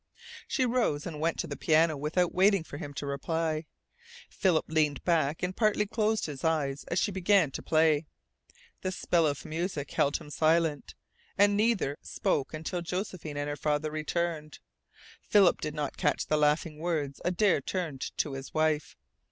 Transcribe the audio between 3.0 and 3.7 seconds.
reply.